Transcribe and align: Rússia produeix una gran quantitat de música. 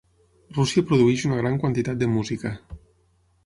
Rússia 0.57 0.83
produeix 0.93 1.27
una 1.29 1.39
gran 1.43 1.61
quantitat 1.67 2.03
de 2.03 2.11
música. 2.17 2.57